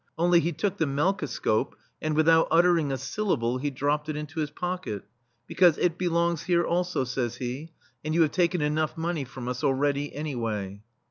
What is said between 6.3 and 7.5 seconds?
here, also," says